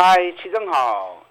[0.00, 1.26] 嗨，齐正好，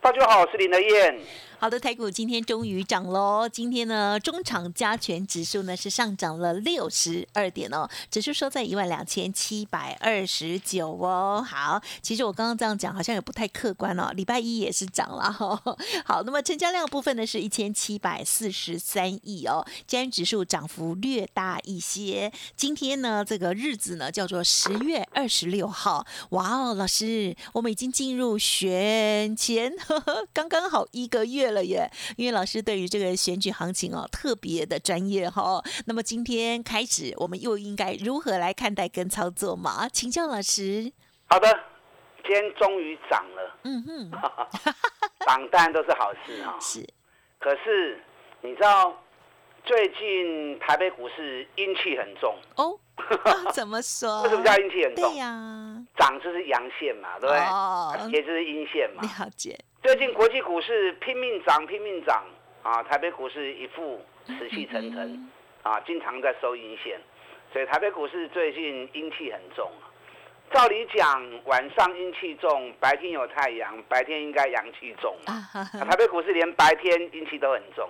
[0.00, 1.18] 大家好，我是林德燕。
[1.56, 3.48] 好的，台股今天终于涨喽！
[3.48, 11.42] 今天呢，中场加权指数呢是上涨了六十二点哦，指数收在一万两千七百二十九哦。
[11.46, 14.10] 好，其实我刚刚这样讲好像也不太客观哦。
[14.14, 15.58] 礼拜一也是涨了哈。
[16.04, 22.30] 好，那么成交量部分呢是一千七百四十三亿哦，今天指数涨幅略大一些。
[22.56, 26.04] 今天呢，这个日子呢叫做十月二十六号。
[26.30, 31.43] 哇哦，老师，我们已经进入选前，呵 呵刚刚好一个月。
[31.50, 35.62] 了耶，因为老师对于这个选举行情哦特别的专业哈。
[35.86, 39.88] 那么今天开始，我们又应该如何来看待跟操作嘛？
[39.88, 40.92] 请教老师。
[41.26, 41.48] 好的，
[42.22, 43.58] 今天终于涨了。
[43.64, 44.10] 嗯哼，
[45.26, 46.56] 涨当然都是好事啊。
[46.60, 46.86] 是，
[47.38, 48.00] 可是
[48.42, 48.94] 你知道
[49.64, 52.78] 最近台北股市阴气很重哦？
[53.52, 54.22] 怎么说？
[54.22, 55.10] 为什么叫阴气很重？
[55.10, 55.53] 对呀，
[55.96, 57.38] 涨就是阳线嘛，对不对？
[57.40, 59.02] 哦，跌就是阴线嘛。
[59.02, 59.58] 了解。
[59.82, 62.24] 最近国际股市拼命涨，拼命涨
[62.62, 62.82] 啊！
[62.84, 65.30] 台北股市一副死气沉沉
[65.62, 66.98] 啊，经常在收阴线，
[67.52, 69.92] 所以台北股市最近阴气很重啊。
[70.52, 75.34] 照理讲，晚上阴气重，白天有太阳，白天应该阳气重啊。
[75.84, 77.88] 台北股市连白天阴气都很重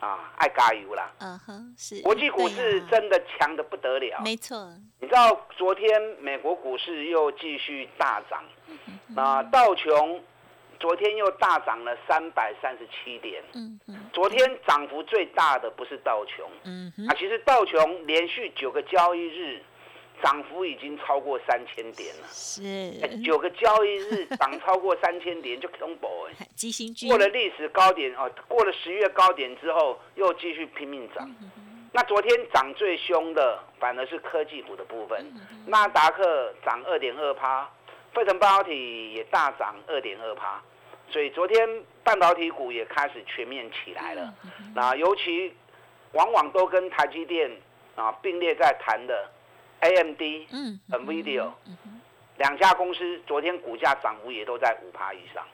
[0.00, 1.10] 啊，爱加油啦。
[1.18, 2.02] 嗯哼，是。
[2.02, 4.20] 国际股市真的强的不得了。
[4.22, 4.72] 没错。
[5.00, 8.44] 你知道昨天美国股市又继续大涨，
[9.16, 10.22] 啊道琼。
[10.78, 13.42] 昨天又大涨了三百三十七点。
[13.54, 16.46] 嗯嗯，昨天涨幅最大的不是道琼。
[16.64, 19.62] 嗯啊，其实道琼连续九个交易日
[20.22, 22.26] 涨幅已经超过三千点了。
[22.28, 23.22] 是。
[23.22, 26.46] 九个交易日涨超过三千点就恐怖哎。
[26.54, 31.28] 基星过了历史高点哦，过了十月高点之后又继续拼命涨。
[31.92, 35.24] 那昨天涨最凶的反而是科技股的部分，
[35.66, 37.68] 纳达克涨二点二趴。
[38.12, 40.58] 费城半导体也大涨二点二趴，
[41.10, 41.68] 所以昨天
[42.02, 44.32] 半导体股也开始全面起来了。
[44.74, 45.52] 那尤其
[46.12, 47.50] 往往都跟台积电
[47.94, 49.30] 啊并列在谈的
[49.80, 50.22] AMD、
[50.52, 51.50] 嗯、NVIDIA
[52.38, 55.44] 两家公司，昨天股价涨幅也都在五趴以上。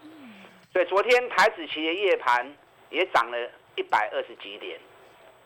[0.72, 2.50] 所以昨天台子期的夜盘
[2.90, 4.80] 也涨了一百二十几点。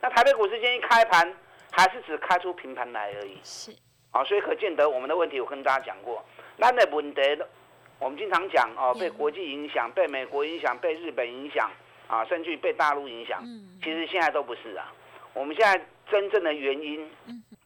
[0.00, 1.34] 那台北股市今天一开盘
[1.72, 3.38] 还是只开出平盘来而已。
[3.42, 3.75] 是
[4.12, 6.25] 啊，所以可见得我们的问题，我跟大家讲过。
[6.56, 7.20] 那的问题，
[7.98, 11.70] 我们经常讲哦，被国际影响，被美国影响，被日本影响，
[12.06, 13.43] 啊，甚至于被大陆影响。
[13.82, 14.93] 其实现在都不是啊。
[15.34, 17.10] 我们现在真正的原因，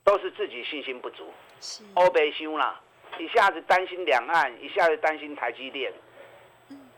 [0.05, 1.33] 都是自己信心不足。
[1.94, 2.81] 欧北修啦，
[3.19, 5.93] 一下子担心两岸，一下子担心台积电，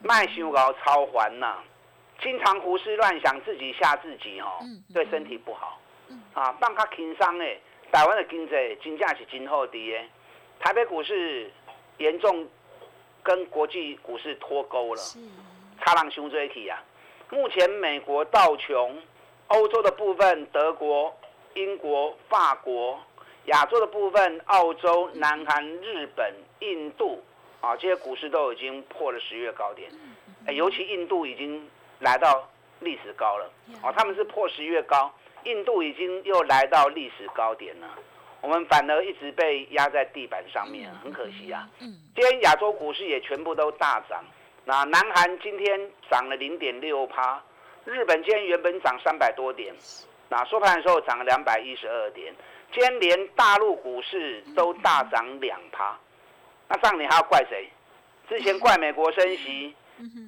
[0.00, 1.58] 卖修高超还呐，
[2.22, 4.58] 经常胡思乱想，自己吓自己哦，
[4.94, 5.80] 对身体不好。
[6.34, 7.60] 啊，放较轻松诶，
[7.90, 8.52] 台湾的经济
[8.82, 10.08] 真正是真好滴诶，
[10.60, 11.50] 台北股市。
[11.98, 12.48] 严重
[13.22, 15.00] 跟国际股市脱钩了，
[15.80, 16.82] 差浪凶追起啊！
[17.30, 18.98] 目前美国道琼、
[19.48, 21.14] 欧洲的部分，德国、
[21.54, 23.00] 英国、法国、
[23.46, 27.22] 亚洲的部分，澳洲、南韩、日本、印度
[27.60, 29.90] 啊，这些股市都已经破了十月高点。
[30.54, 31.68] 尤其印度已经
[32.00, 32.48] 来到
[32.80, 33.48] 历史高了
[33.80, 33.92] 啊！
[33.96, 35.12] 他们是破十月高，
[35.44, 37.88] 印度已经又来到历史高点了。
[38.40, 41.68] 我们反而一直被压在地板上面，很可惜啊。
[41.78, 44.24] 今天亚洲股市也全部都大涨。
[44.64, 47.40] 那南韩今天涨了零点六趴，
[47.84, 49.72] 日本今天原本涨三百多点，
[50.32, 52.34] 那收盘的时候涨了两百一十二点。
[52.72, 55.94] 今天连大陆股市都大涨两趴。
[56.68, 57.68] 那上你还要怪谁？
[58.30, 59.74] 之前怪美国升息，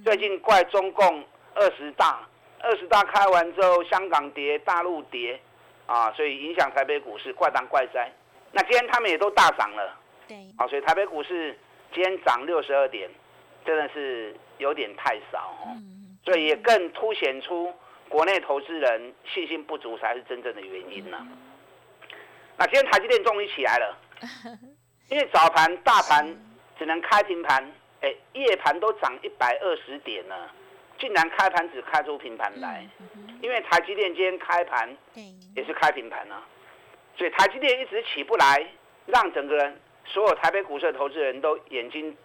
[0.05, 1.25] 最近怪中共
[1.55, 2.21] 二十大，
[2.61, 5.41] 二十大开完之后，香港跌，大陆跌。
[5.87, 8.11] 啊，所以影响台北股市怪当怪哉。
[8.53, 9.99] 那今天他们也都大涨了，
[10.29, 11.59] 对，啊，所以台北股市
[11.95, 13.11] 今天涨六十二点，
[13.65, 15.73] 真的是有点太少哦。
[16.25, 17.73] 所以也更凸显出
[18.09, 21.27] 国内投资人信心不足才是真正的原因呢。
[22.57, 23.99] 那今天台积电终于起来了，
[25.11, 26.25] 因为早盘大盘
[26.79, 30.53] 只能开平盘，哎，夜盘都涨一百二十点了，
[30.99, 32.87] 竟然开盘只开出平盘来。
[33.41, 34.97] 因为台积电今天开盘
[35.57, 36.43] 也是开平盘啊，
[37.19, 38.65] 所以台积电一直起不来，
[39.07, 42.17] 让整个人所有台北股市的投资人都眼睛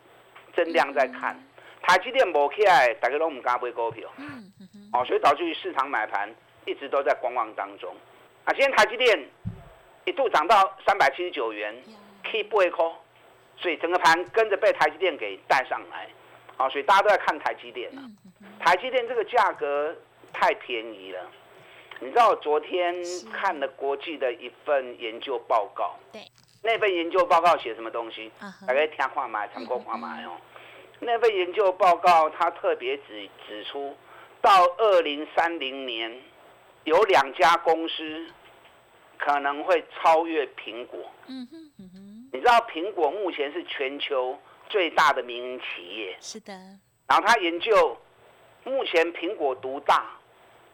[0.55, 1.35] 增量在看，
[1.81, 4.07] 台积电没起来，大家都唔敢买股票。
[4.17, 4.58] 嗯
[4.93, 6.29] 哦，所以导致于市场买盘
[6.65, 7.95] 一直都在观望当中。
[8.45, 9.27] 啊，今天台积电
[10.05, 11.75] 一度涨到三百七十九元
[12.23, 12.95] ，K 不会扣，
[13.57, 16.07] 所以整个盘跟着被台积电给带上来。
[16.57, 18.01] 啊，所以大家都在看台积电了。
[18.59, 19.95] 台积电这个价格
[20.33, 21.21] 太便宜了。
[22.01, 22.95] 你知道我昨天
[23.31, 26.21] 看了国际的一份研究报告，对，
[26.63, 28.31] 那份研究报告写什么东西？
[28.65, 30.31] 大概听话买，参考话买哦。
[30.99, 33.95] 那份研究报告它特别指指出，
[34.41, 36.11] 到二零三零年，
[36.83, 38.27] 有两家公司
[39.17, 40.99] 可能会超越苹果。
[41.27, 42.29] 嗯哼嗯哼。
[42.31, 44.37] 你知道苹果目前是全球
[44.69, 46.17] 最大的民营企业。
[46.19, 46.53] 是的。
[47.07, 47.97] 然后他研究，
[48.63, 50.05] 目前苹果独大，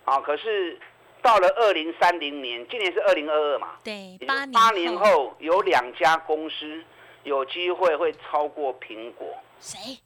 [0.06, 0.80] 啊，可是。
[1.22, 3.80] 到了二零三零年，今年是二零二二嘛？
[3.84, 6.84] 对，八年后有两家公司
[7.24, 9.36] 有机会会超过苹果。
[9.60, 9.98] 谁？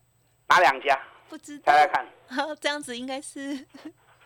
[0.47, 0.97] 哪两家？
[1.29, 1.71] 不知道。
[1.71, 2.05] 猜猜看。
[2.59, 3.53] 这样子应该是。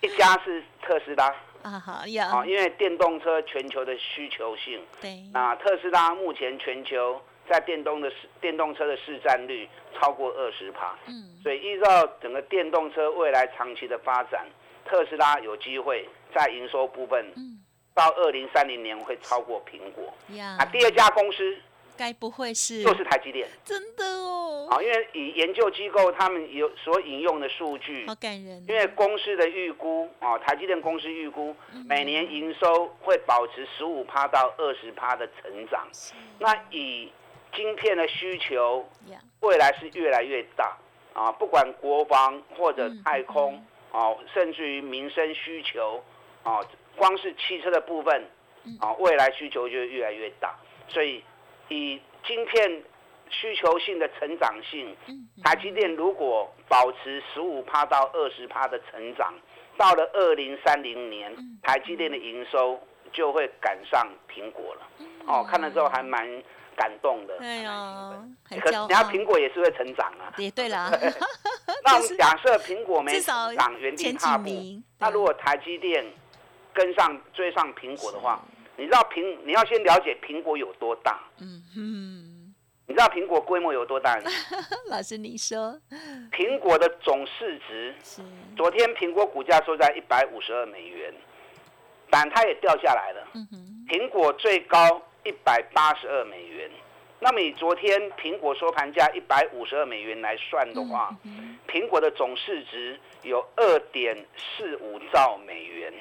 [0.02, 1.28] 一家是特斯拉。
[1.62, 2.28] 啊好呀。
[2.28, 4.82] 啊，因为电动车全球的需求性。
[5.02, 5.24] 对。
[5.34, 9.70] 那特斯拉目前全球在电动的市电动车的市占率
[10.00, 10.98] 超过二十趴。
[11.08, 11.38] 嗯。
[11.44, 14.48] 所以依照整个电动车未来长期的发展，
[14.86, 16.08] 特斯拉有机会。
[16.36, 17.60] 在营收部分，嗯
[17.94, 20.12] 到二零三零年会超过苹果。
[20.58, 21.56] 啊，第二家公司
[21.98, 23.48] 该不会是就是台积电？
[23.64, 24.68] 真的哦。
[24.70, 28.66] 好，因为以研究机构他们有所引用的数据，好感人。
[28.68, 31.56] 因为公司的预估啊，台积电公司预估
[31.86, 35.88] 每年营收会保持十五趴到二十趴的成长。
[36.40, 37.12] 那以
[37.56, 38.88] 晶片的需求，
[39.42, 40.78] 未来是越来越大
[41.14, 46.04] 啊，不管国防或者太空啊，甚至于民生需求。
[46.44, 46.66] 哦，
[46.98, 48.28] 光是汽车的部分，
[48.82, 50.54] 啊，未来需求就越来越大，
[50.90, 51.24] 所以
[51.70, 52.84] 以晶片
[53.30, 54.96] 需求性的成长性，
[55.44, 59.34] 台积电如果保持十五趴到二十趴的成长，
[59.78, 62.80] 到了二零三零年，台积电的营收
[63.12, 64.82] 就会赶上苹果了。
[65.26, 66.28] 哦，看了之后还蛮
[66.76, 67.38] 感动的。
[67.40, 70.34] 对呀，可人家苹果也是会成长啊。
[70.38, 70.92] 也对了。
[71.84, 74.50] 那我们假设苹果没成长，原地踏步，
[75.00, 76.06] 那如果台积电
[76.74, 78.40] 跟上追上苹果的话，
[78.76, 81.20] 你知道苹你要先了解苹果有多大。
[81.40, 82.54] 嗯哼，
[82.88, 84.20] 你知道苹果规模有多大？
[84.90, 85.80] 老师，你说。
[86.32, 87.96] 苹果的总市值，
[88.58, 91.14] 昨天苹果股价收在一百五十二美元，
[92.10, 93.28] 但它也掉下来了。
[93.34, 96.70] 嗯哼，苹果最高一百八十二美元。
[97.24, 101.10] 那么以昨天苹果收盘价一百五十二美元来算的话，
[101.70, 105.94] 苹果的总市值有二点四五兆美元。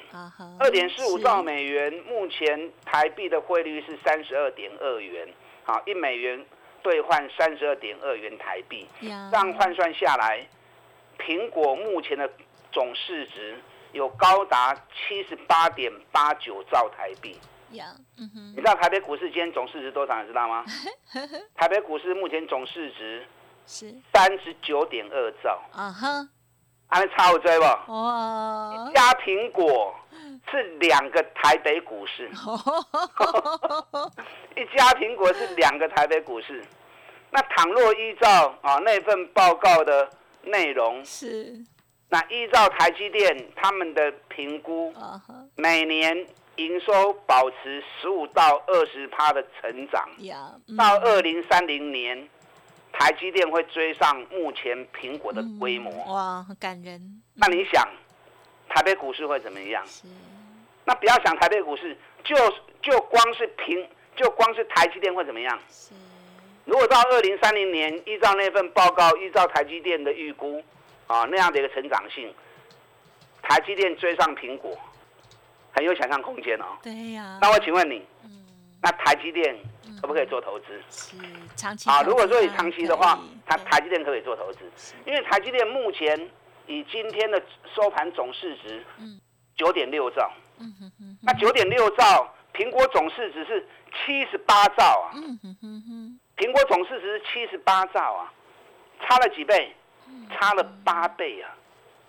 [0.59, 5.25] 二点四五兆美元，目前台币的汇率是三十二点二元。
[5.63, 6.45] 好，一美元
[6.81, 8.85] 兑换三十二点二元台币。
[8.99, 10.45] 这样换算下来，
[11.17, 12.29] 苹果目前的
[12.73, 13.57] 总市值
[13.93, 17.39] 有高达七十八点八九兆台币。
[18.15, 20.21] 你知道台北股市今天总市值多少？
[20.21, 20.63] 你知道吗？
[21.55, 23.25] 台北股市目前总市值
[23.65, 25.59] 是三十九点二兆。
[25.71, 26.29] 啊哈，
[26.87, 27.65] 还差我追不？
[27.91, 28.91] 哇！
[28.93, 29.95] 加苹果
[30.51, 32.29] 是两个台北股市。
[34.55, 36.63] 一家苹果是两个台北股市。
[37.31, 40.07] 那倘若依照啊那份报告的
[40.43, 41.57] 内容是，
[42.09, 44.93] 那依照台积电他们的评估，
[45.55, 46.27] 每年。
[46.57, 50.07] 营收保持十五到二十趴的成长，
[50.77, 52.29] 到二零三零年，
[52.91, 55.91] 台积电会追上目前苹果的规模。
[56.13, 57.21] 哇，很感人。
[57.33, 57.87] 那你想，
[58.69, 59.83] 台北股市会怎么样？
[60.85, 62.35] 那不要想台北股市，就
[62.81, 65.59] 就光是平，就光是台积电会怎么样？
[66.65, 70.63] 如果到二零三零年，依照那份报告，依照台积电的预估，
[71.07, 72.31] 啊，那样的一个成长性，
[73.41, 74.77] 台积电追上苹果。
[75.75, 76.65] 很有想象空间哦。
[76.81, 77.39] 对呀。
[77.41, 78.29] 那我请问你，嗯
[78.81, 79.57] 那台积电
[80.01, 80.65] 可不可以做投资？
[80.89, 81.15] 是
[81.55, 82.01] 长期啊。
[82.03, 84.59] 如果说你长期的话，它台积电可以做投资，
[85.05, 86.29] 因为台积电目前
[86.67, 87.41] 以今天的
[87.73, 88.83] 收盘总市值，
[89.55, 90.31] 九点六兆。
[90.59, 91.17] 嗯哼哼。
[91.21, 95.15] 那九点六兆，苹果总市值是七十八兆啊。
[95.15, 96.19] 嗯哼哼哼。
[96.35, 98.33] 苹果总市值是七十八兆啊，
[99.01, 99.73] 差了几倍？
[100.29, 101.55] 差了八倍啊！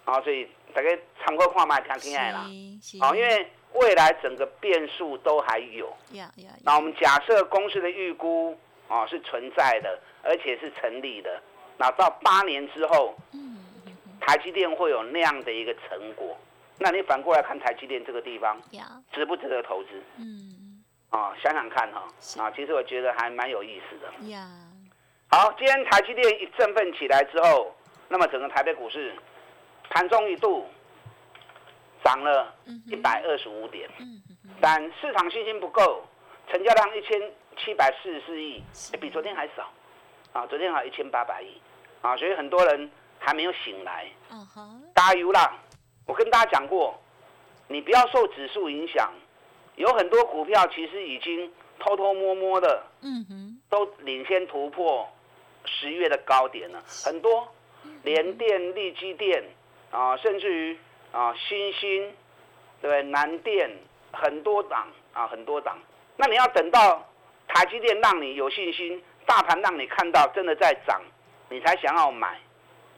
[0.06, 0.48] 啊，所以。
[0.74, 2.44] 大概常规化嘛，听听爱啦。
[3.00, 5.90] 好，因为未来整个变数都还有。
[6.62, 11.40] 那我们假设公司的预估啊是存在的，而且是成立的。
[11.76, 13.14] 那到八年之后，
[14.20, 16.36] 台积电会有那样的一个成果。
[16.78, 18.60] 那你反过来看台积电这个地方，
[19.12, 19.90] 值不值得投资？
[20.18, 20.82] 嗯。
[21.10, 22.04] 啊，想想看哈。
[22.38, 24.12] 啊，其实我觉得还蛮有意思的。
[25.30, 27.74] 好，今天台积电一振奋起来之后，
[28.08, 29.14] 那么整个台北股市
[29.90, 30.66] 盘中一度
[32.02, 32.54] 涨了
[32.86, 33.88] 一百二十五点，
[34.60, 36.04] 但市场信心不够，
[36.50, 38.62] 成交量一千七百四十四亿，
[39.00, 39.70] 比昨天还少。
[40.32, 41.60] 啊，昨天还一千八百亿。
[42.02, 44.10] 啊，所以很多人还没有醒来，
[44.94, 45.56] 加油啦！
[46.06, 47.00] 我跟大家讲过，
[47.68, 49.10] 你不要受指数影响，
[49.76, 55.08] 有很多股票其实已经偷偷摸摸的，嗯哼，都领先突破。
[55.66, 57.48] 十月的高点了，很多，
[58.02, 59.42] 联电、力基电
[59.94, 60.76] 啊，甚至于
[61.12, 62.12] 啊，新兴，
[62.82, 63.02] 对不对？
[63.04, 63.70] 南电
[64.12, 65.78] 很多档啊，很多档。
[66.16, 67.08] 那你要等到
[67.46, 71.00] 台积电让你有信心，大盘让你看到真的在涨，
[71.48, 72.36] 你才想要买。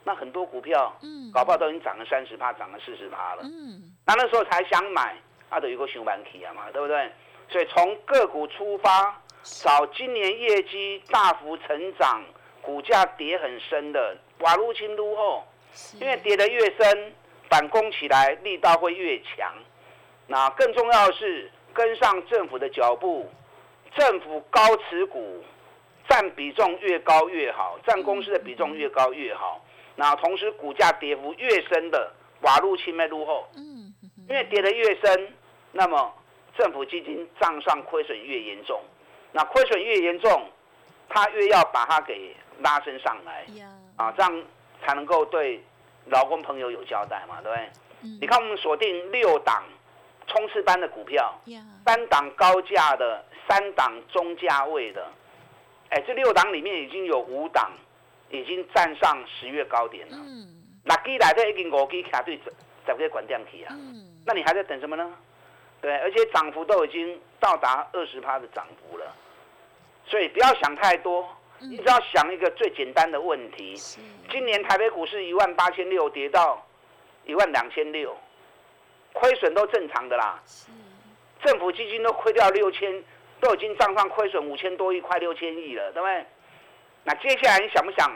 [0.03, 3.43] 那很多股票，嗯，搞不好都已经涨了三十趴，涨了四十趴了。
[3.43, 5.15] 嗯，那那时候才想买，
[5.51, 7.11] 那都有个熊板期啊嘛，对不对？
[7.47, 12.23] 所以从个股出发，找今年业绩大幅成长。
[12.59, 15.47] 股价跌很深的，瓦路轻撸后，
[15.99, 17.13] 因为跌得越深，
[17.49, 19.53] 反攻起来力道会越强。
[20.27, 23.29] 那更重要的是跟上政府的脚步，
[23.95, 25.43] 政府高持股
[26.09, 29.63] 占比重越高越好，占公司的比重越高越好。
[29.95, 33.93] 那同时股价跌幅越深的瓦路轻没撸后，嗯，
[34.29, 35.33] 因为跌得越深，
[35.71, 36.13] 那么
[36.57, 38.81] 政府基金账上亏损越严重，
[39.31, 40.49] 那亏损越严重，
[41.09, 42.35] 他越要把它给。
[42.61, 43.45] 拉升上来，
[43.97, 44.43] 啊，这样
[44.87, 45.61] 才能够对
[46.05, 47.69] 劳工朋友有交代嘛，对不对？
[48.21, 49.65] 你看我们锁定六档
[50.27, 51.37] 冲刺班的股票，
[51.85, 55.05] 三档高价的，三档中价位的，
[55.89, 57.69] 哎，这六档里面已经有五档
[58.29, 60.17] 已经站上十月高点了。
[60.17, 60.53] 嗯
[60.89, 62.39] 那基来的已经五基卡对
[62.85, 65.13] 十个管电体啊，嗯那你还在等什么呢？
[65.81, 69.13] 对，而且涨幅都已经到达二十趴的涨幅了，
[70.05, 71.27] 所以不要想太多。
[71.59, 73.75] 你只要想一个最简单的问题：
[74.31, 76.65] 今年台北股市一万八千六跌到
[77.25, 78.15] 一万两千六，
[79.13, 80.39] 亏损都正常的啦。
[81.43, 83.03] 政府基金都亏掉六千，
[83.39, 86.25] 都已经账上亏损五千多亿，快六千亿了，对不对？
[87.03, 88.11] 那接下来你想不想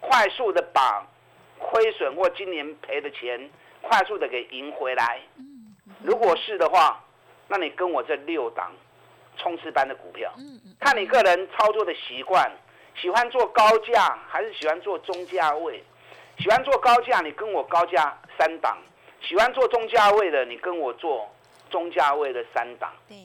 [0.00, 1.06] 快速的把
[1.58, 3.50] 亏损或今年赔的钱
[3.80, 5.20] 快速的给赢回来？
[6.02, 7.02] 如果是的话，
[7.48, 8.72] 那你跟我这六档。
[9.42, 10.32] 冲刺班的股票，
[10.78, 12.50] 看你个人操作的习惯，
[12.94, 15.82] 喜欢做高价还是喜欢做中价位？
[16.38, 18.76] 喜欢做高价，你跟我高价三档；
[19.20, 21.28] 喜欢做中价位的，你跟我做
[21.70, 22.92] 中价位的三档。
[23.08, 23.16] 对，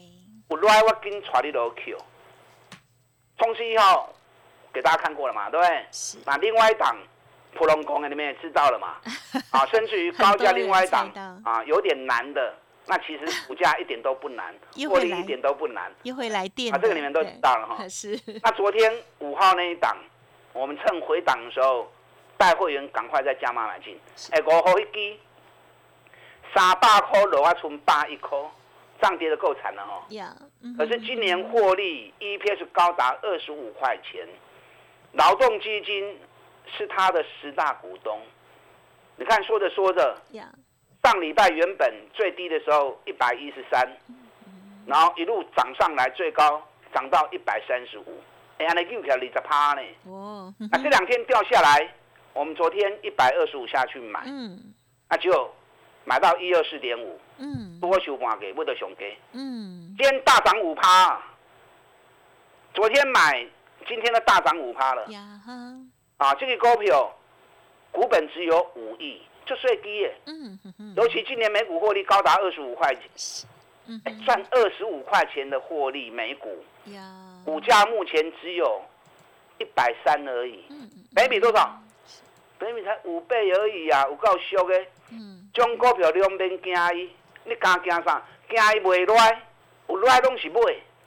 [0.48, 1.96] 我来我跟传你都 Q。
[3.38, 4.12] 冲刺一号
[4.72, 5.48] 给大家看过了嘛？
[5.48, 5.86] 对不对？
[5.92, 6.18] 是。
[6.26, 6.96] 那另外一档
[7.54, 8.96] 普龙工你们也知道了嘛？
[9.50, 11.08] 啊，甚至于高价另外一档
[11.44, 12.54] 啊，有点难的。
[12.88, 14.54] 那其实股价一点都不难，
[14.88, 16.74] 获利一点都不难，又会来电。
[16.74, 17.86] 啊，这个你们都知道了哈。
[17.88, 18.18] 是。
[18.42, 19.96] 那昨天五号那一档，
[20.54, 21.86] 我们趁回档的时候，
[22.38, 23.98] 带会员赶快再加码买进。
[24.30, 25.16] 哎，五号一支，
[26.54, 28.38] 三百块落啊，存八一块，
[29.02, 30.06] 涨跌的够惨了哈。
[30.08, 30.34] 呀。
[30.76, 34.26] 可是今年获利 EPS 高达二十五块钱，
[35.12, 36.18] 劳动基金
[36.76, 38.18] 是他的十大股东。
[39.16, 40.16] 你看，说着说着。
[41.02, 43.96] 上礼拜原本最低的时候一百一十三，
[44.84, 46.62] 然后一路涨上来，最高
[46.92, 48.20] 涨到一百三十五。
[48.58, 49.82] 哎呀，那又起来二十趴呢。
[50.04, 50.52] 哦。
[50.70, 51.94] 那这两天掉下来，
[52.32, 54.74] 我们昨天一百二十五下去买，嗯，
[55.08, 55.50] 那就
[56.04, 61.22] 买到一二四点五，嗯，多收半给，不得熊给，嗯，今天大涨五趴，
[62.74, 63.46] 昨天买，
[63.86, 65.06] 今天的大涨五趴了。
[66.16, 67.16] 啊，这个股票
[67.92, 69.22] 股本只有五亿。
[69.48, 70.58] 就最低耶，嗯
[70.94, 73.48] 尤其今年每股获利高达二十五块钱，
[73.86, 76.62] 嗯，赚二十五块钱的获利每股，
[76.92, 77.02] 呀，
[77.46, 78.82] 股价目前只有
[79.58, 81.80] 一百三而已，嗯每笔多少？
[82.60, 87.08] 每笔才五倍而已啊，有够俗的，嗯，种股票两边惊伊，
[87.44, 88.22] 你敢惊啥？
[88.50, 89.42] 惊伊袂赖，
[89.88, 90.60] 有赖拢是买，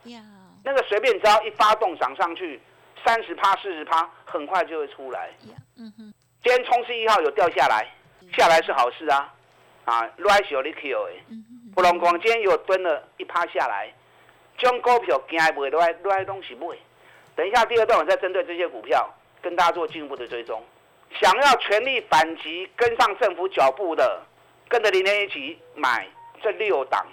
[0.05, 0.23] 呀，
[0.63, 2.59] 那个随便只要一发动涨上去，
[3.05, 7.87] 三十趴、四十趴，很快就会出来，呀，嗯哼，今天冲刺一号有掉下来。
[8.37, 9.33] 下来是好事啊，
[9.85, 11.11] 啊，来小你 Q 的，
[11.75, 13.93] 不龙光今天又蹲了一趴下来，
[14.57, 16.67] 将股票惊买落来，落来东西买。
[17.35, 19.09] 等一下第二段我再针对这些股票
[19.41, 20.61] 跟大家做进一步的追踪。
[21.19, 24.21] 想要全力反击、跟上政府脚步的，
[24.69, 26.07] 跟着林天一起买
[26.41, 27.05] 这六档，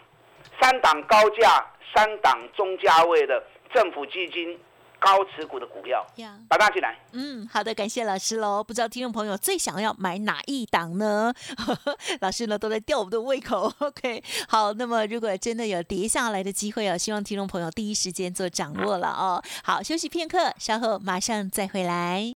[0.61, 4.59] 三档高价、三档中价位的政府基金
[4.99, 6.05] 高持股的股票，
[6.49, 6.99] 把它进来。
[7.13, 8.63] 嗯，好的，感谢老师喽。
[8.63, 11.33] 不知道听众朋友最想要买哪一档呢？
[12.21, 13.73] 老师呢都在吊我们的胃口。
[13.79, 19.43] OK，好，那么如果真的有跌下来的机会哦，希望听众朋友第一时间做掌握了哦。
[19.63, 22.33] 好，休息片刻，稍后马上再回来。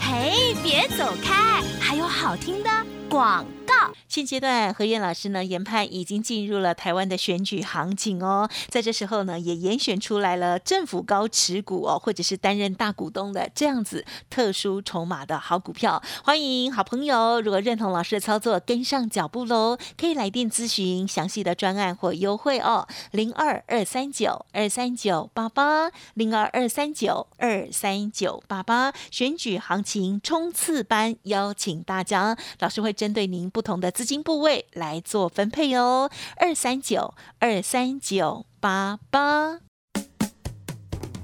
[0.00, 2.70] 嘿，别走开，还有好听的
[3.08, 3.74] 广告。
[4.08, 16.02] 现阶段，何燕老师呢研判已经进入了台湾的选举行情哦，在这时候呢，也严选出来了政府高持股哦，或者是担任大股东的这样子特殊筹码的好股票。
[16.24, 28.92] 欢迎好朋友，如果认同老师的操作，跟上脚步喽，可以来电咨询详细的专案或优惠哦，零二二三九二三九八八，零二二三九二三九八八。
[29.10, 33.78] 选举行情冲刺班邀请大家，老师会针对您不同。
[33.78, 39.60] 的资金部位来做分配哦，二三九二三九八八。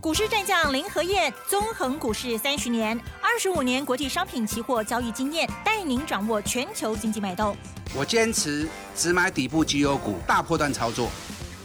[0.01, 7.57] 股市战将林和燕，纵横股市三十年，二十五年国际商品期货交易经验，带您掌握全球经济脉动。
[7.97, 11.09] 我坚持只买底部绩优股，大波段操作。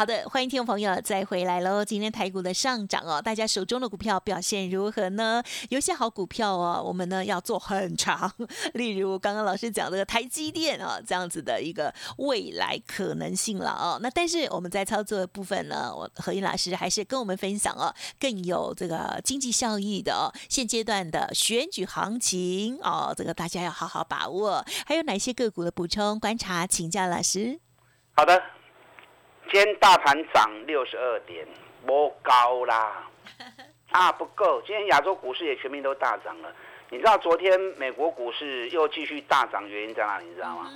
[0.00, 1.84] 好的，欢迎听众朋友再回来喽。
[1.84, 5.42] 今天台股的上涨哦，大家手中的股票表现如何呢？
[5.68, 8.32] 有些好股票哦，我们呢要做很长，
[8.72, 13.98] 例如刚刚老师讲的台积电啊，这样子的一个未来可能性了哦。
[14.00, 20.32] 那但是我们在操作的部分呢，我何英老师还是跟我们分享哦，更有这个经济效益的哦。
[20.48, 24.64] 现阶段的选举行情哦，这个大家要好好把握。
[24.86, 27.60] 还有哪些个股的补充观察，请教老师。
[28.16, 28.42] 好的。
[29.50, 31.44] 今天大盘涨六十二点，
[31.84, 33.02] 不高啦，
[33.90, 34.62] 啊不够。
[34.64, 36.54] 今天亚洲股市也全面都大涨了。
[36.88, 40.26] 你知道昨天美国股市又继续大涨，原因在哪里？
[40.26, 40.70] 你知道吗？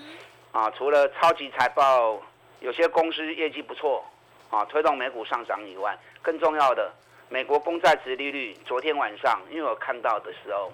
[0.51, 2.21] 啊，除了超级财报，
[2.59, 4.05] 有些公司业绩不错，
[4.51, 6.93] 啊，推动美股上涨以外，更重要的，
[7.29, 10.73] 美国公债值利率昨天晚上，因为我看到的时候，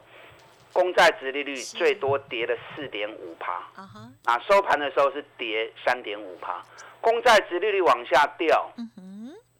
[0.73, 3.63] 公债值利率最多跌了四点五趴，
[4.25, 6.63] 啊，收盘的时候是跌三点五趴。
[7.00, 8.71] 公债殖利率往下掉，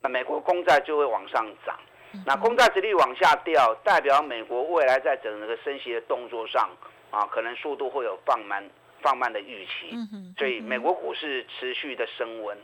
[0.01, 1.79] 那美国公债就会往上涨。
[2.25, 6.69] 那公债殖利率往下掉，代表美国未来在整个升息的动作上
[7.09, 8.69] 啊，可能速度会有放慢、
[9.01, 9.95] 放慢的预期。
[10.37, 12.57] 所以美国股市持续的升温。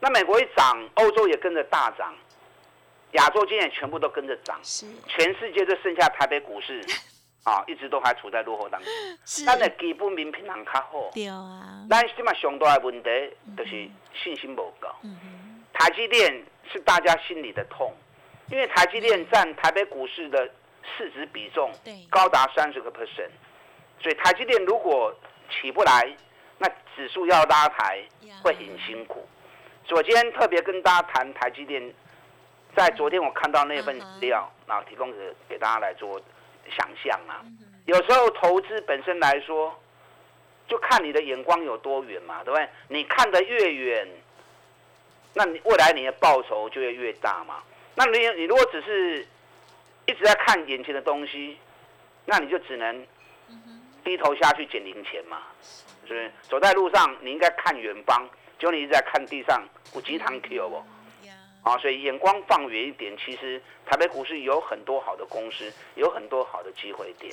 [0.00, 2.14] 那美国一涨，欧洲也跟着大涨，
[3.12, 4.58] 亚洲今天全部都跟着涨。
[5.06, 6.82] 全世界就剩下台北股市。
[7.44, 8.90] 啊，一直都还处在落后当中。
[9.46, 11.10] 咱的基本面平常较好。
[11.14, 11.84] 对啊。
[11.88, 13.10] 咱起码上大的问题
[13.56, 14.88] 就是信心不够。
[15.02, 15.16] 嗯
[15.72, 17.94] 台积电是大家心里的痛，
[18.48, 20.50] 因为台积电占台北股市的
[20.82, 21.70] 市值比重
[22.10, 23.30] 高达三十个 percent，
[24.00, 25.14] 所以台积电如果
[25.48, 26.12] 起不来，
[26.58, 28.02] 那指数要拉抬
[28.42, 29.24] 会很辛苦。
[29.86, 31.94] 所以今天特别跟大家谈台积电，
[32.74, 36.20] 在昨天我看到那份资料，然后提供给给大家来做。
[36.70, 37.44] 想象啊，
[37.86, 39.74] 有时候投资本身来说，
[40.66, 42.68] 就看你的眼光有多远嘛，对不对？
[42.88, 44.08] 你看得越远，
[45.34, 47.62] 那你未来你的报酬就会越大嘛。
[47.94, 49.26] 那你你如果只是
[50.06, 51.56] 一直在看眼前的东西，
[52.24, 53.06] 那你就只能
[54.04, 55.42] 低头下去捡零钱嘛，
[56.06, 56.30] 是不是？
[56.42, 58.28] 走在路上你应该看远方，
[58.58, 59.62] 就你一直在看地上，
[59.94, 60.84] 有几堂 Q 不？
[61.62, 67.30] 啊，所以眼光放远一点，其实台北股市有很多好的公司，有很多好的机会点。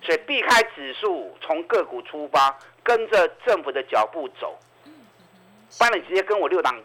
[0.00, 4.56] 所以避开指数，从个股出发，跟着政府的脚步走。
[5.78, 6.80] 不然你直接跟我六档、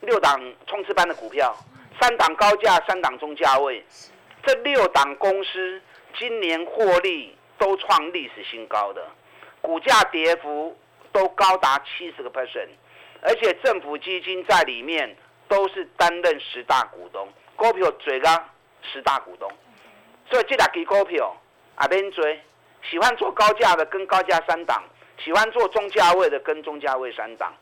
[0.00, 1.56] 六档冲刺班的股票，
[2.00, 3.82] 三档高价，三档中价位，
[4.44, 5.80] 这六档公司
[6.18, 9.06] 今年获利都创历史新高，的
[9.60, 10.76] 股价跌幅
[11.12, 12.68] 都高达七十个 percent，
[13.22, 15.16] 而且政府基金在里面。
[15.52, 18.30] 都是担任十大股东，股票最高
[18.90, 19.52] 十大股东，
[20.30, 21.36] 所以这两支股票
[21.74, 22.40] 啊，免追。
[22.90, 24.82] 喜欢做高价的跟高价三档，
[25.22, 27.52] 喜欢做中价位的跟中价位三档，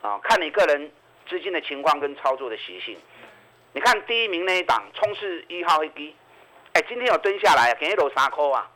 [0.00, 0.92] 啊，看你个人
[1.28, 2.96] 资金的情况跟操作的习性。
[3.72, 6.14] 你看第一名那一档冲刺一号飞机，
[6.74, 8.70] 哎，今天有蹲下来，给一楼三颗啊，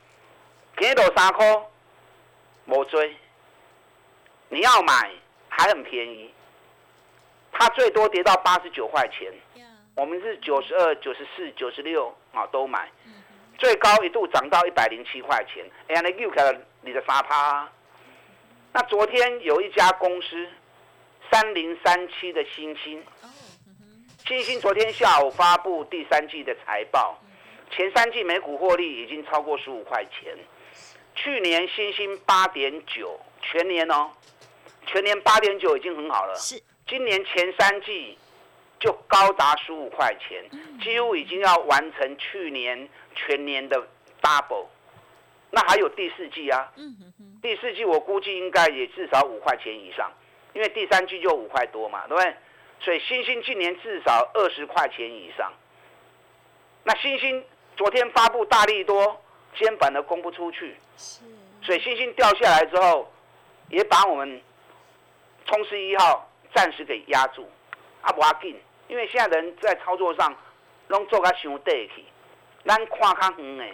[0.76, 1.62] 给一楼三颗，
[2.64, 3.16] 没追，
[4.48, 5.12] 你要买
[5.48, 6.34] 还很便宜。
[7.52, 9.32] 它最多跌到八十九块钱，
[9.94, 12.90] 我们是九十二、九十四、九十六啊都买，
[13.58, 17.70] 最高一度涨到一百零七块钱，哎呀，那又开了你的沙趴。
[18.72, 20.48] 那昨天有一家公司
[21.30, 23.04] 三零三七的新星，
[24.26, 27.18] 新星昨天下午发布第三季的财报，
[27.70, 30.36] 前三季每股获利已经超过十五块钱。
[31.14, 34.10] 去年新星八点九，全年哦，
[34.86, 36.34] 全年八点九已经很好了。
[36.36, 38.18] 是，今年前三季
[38.78, 40.44] 就高达十五块钱，
[40.80, 43.80] 几乎已经要完成去年全年的
[44.20, 44.66] double。
[45.50, 46.72] 那还有第四季啊，
[47.40, 50.10] 第四季我估计应该也至少五块钱以上，
[50.54, 52.34] 因为第三季就五块多嘛，对不对？
[52.80, 55.52] 所以星星今年至少二十块钱以上。
[56.84, 57.44] 那星星
[57.76, 59.18] 昨天发布大力多。
[59.54, 60.74] 肩膀都供不出去，
[61.62, 63.12] 所以星星掉下来之后，
[63.68, 64.40] 也把我们
[65.44, 67.48] 冲势一号暂时给压住。
[68.00, 70.34] 啊，不要紧，因为现在人在操作上
[70.88, 72.04] 拢做个伤短去，
[72.64, 73.64] 咱看较远的。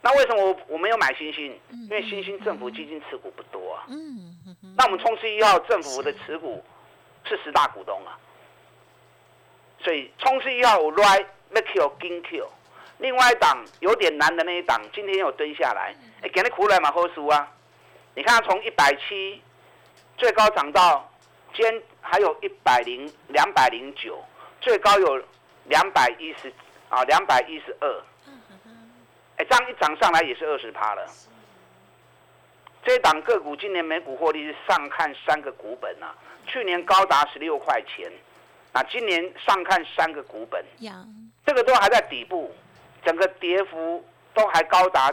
[0.00, 1.60] 那为什么我我没有买星星？
[1.70, 3.84] 因为星星政府基金持股不多啊。
[3.88, 4.34] 嗯
[4.76, 6.64] 那我们冲刺一号政府的持股
[7.24, 8.18] 是十大股东啊，
[9.80, 12.48] 所以冲刺一号我 right make you 金 Q。
[12.98, 17.52] 另外一档有点难的那一档，今天又蹲下来，哎，给你苦来嘛喝输啊！
[18.14, 19.42] 你看从一百七
[20.16, 21.11] 最高涨到，
[21.54, 24.18] 今天还有一百零两百零九，
[24.60, 25.22] 最高有
[25.64, 26.52] 两百一十
[26.88, 28.02] 啊，两百一十二。
[29.36, 31.06] 哎，这样一涨上来也是二十趴了。
[32.84, 36.14] 这一档个股今年每股获利是上看三个股本啊，
[36.46, 38.10] 去年高达十六块钱，
[38.72, 40.64] 啊，今年上看三个股本，
[41.46, 42.54] 这个都还在底部。
[43.04, 45.12] 整个跌幅都还高达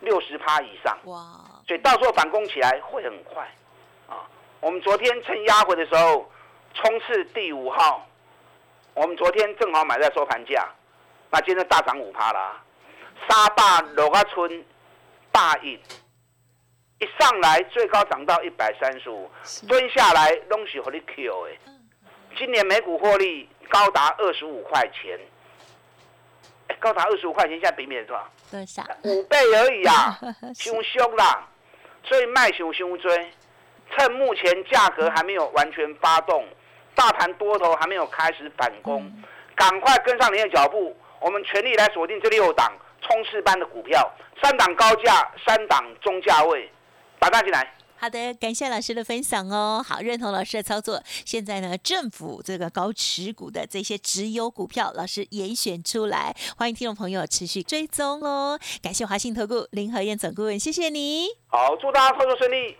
[0.00, 1.20] 六十趴以上，哇！
[1.68, 3.50] 所以到时候反攻起来会很快，啊！
[4.66, 6.28] 我们昨天趁压回的时候
[6.74, 8.04] 冲刺第五号，
[8.94, 10.68] 我们昨天正好买在收盘价，
[11.30, 12.60] 那今天大涨五趴啦。
[13.28, 14.64] 沙坝罗家村
[15.30, 15.80] 大印
[16.98, 19.30] 一上来最高涨到一百三十五，
[19.68, 21.72] 蹲下来东西和你 Q 哎，
[22.36, 25.16] 今年每股获利高达二十五块钱。
[26.80, 28.28] 高达二十五块钱，现在比面多少？
[28.50, 28.82] 多少？
[29.04, 30.18] 五倍而已啊，
[30.58, 31.48] 凶凶啦！
[32.02, 33.30] 所以卖熊凶追，
[33.94, 36.46] 趁目前价格还没有完全发动，
[36.94, 39.12] 大盘多头还没有开始反攻，
[39.54, 42.72] 赶快跟上您的脚步，我们全力来锁定这六档
[43.02, 44.10] 冲刺班的股票，
[44.42, 46.70] 三档高价，三档中价位，
[47.18, 47.72] 打大进来。
[47.98, 49.82] 好的，感谢老师的分享哦。
[49.82, 51.02] 好，认同老师的操作。
[51.24, 58.60] 现在呢，政府这个高持股的这些直优股票，老师严选出来，欢迎听众朋友持续追踪哦。
[58.82, 61.28] 感谢华信投顾林和燕总顾问，谢谢你。
[61.46, 62.76] 好，祝大家操作顺利。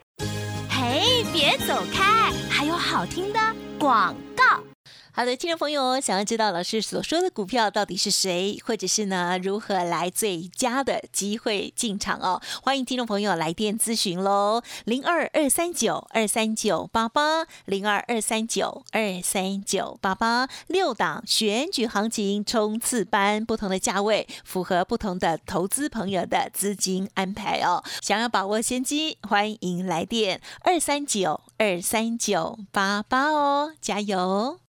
[0.97, 3.39] 哎，别走开，还有好听的
[3.79, 4.76] 广告。
[5.19, 12.39] 好的，听众朋友，想要知道老师所说的股票到底是谁，或者是呢如何来最佳的机会进场哦？
[12.63, 27.83] 欢迎听众朋友来电咨询喽，零二二三九二三九八八，零二二三九二三九八八，六档选举行情冲刺班，不同的价位，符合不同的投资朋友的资金安排哦。
[28.03, 34.59] 想要把握先机，欢迎来电二三九二三九八八哦，加油！